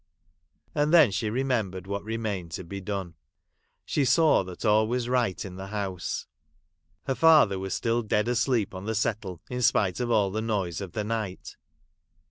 And 0.73 0.91
then 0.91 1.11
she 1.11 1.29
remembered 1.29 1.85
what 1.85 2.03
remained 2.03 2.49
to 2.53 2.63
be 2.63 2.81
done. 2.81 3.13
She 3.85 4.03
saw 4.03 4.43
that 4.45 4.65
all 4.65 4.87
was 4.87 5.07
right 5.07 5.45
in 5.45 5.57
the 5.57 5.67
house; 5.67 6.25
her 7.03 7.13
father 7.13 7.59
was 7.59 7.75
still 7.75 8.01
dead 8.01 8.27
asleep 8.27 8.73
on 8.73 8.85
the 8.85 8.95
settle, 8.95 9.41
in 9.47 9.61
spite 9.61 9.99
of 9.99 10.09
all 10.09 10.31
the 10.31 10.41
noise 10.41 10.81
of 10.81 10.93
the 10.93 11.03
night. 11.03 11.55